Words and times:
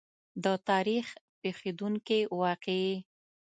د 0.43 0.45
تاریخ 0.69 1.05
پېښېدونکې 1.41 2.19
واقعې. 2.39 2.93